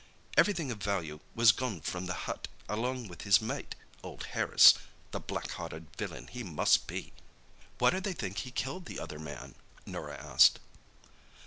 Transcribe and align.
Everything 0.35 0.71
of 0.71 0.81
value 0.81 1.19
was 1.35 1.51
gone 1.51 1.79
from 1.81 2.07
the 2.07 2.15
hut 2.25 2.47
along 2.67 3.07
with 3.07 3.21
his 3.21 3.39
mate, 3.39 3.75
old 4.01 4.23
Harris—the 4.33 5.19
black 5.19 5.51
hearted 5.51 5.95
villain 5.95 6.25
he 6.25 6.41
must 6.41 6.87
be!" 6.87 7.13
"Why, 7.77 7.91
do 7.91 7.99
they 7.99 8.13
think 8.13 8.39
he 8.39 8.49
killed 8.49 8.85
the 8.87 8.99
other 8.99 9.19
man?" 9.19 9.53
Norah 9.85 10.17
asked. 10.17 10.59